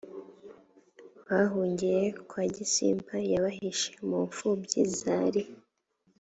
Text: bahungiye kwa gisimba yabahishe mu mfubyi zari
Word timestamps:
bahungiye 1.27 2.01
kwa 2.29 2.43
gisimba 2.55 3.13
yabahishe 3.31 3.91
mu 4.07 4.17
mfubyi 4.27 4.81
zari 4.99 5.43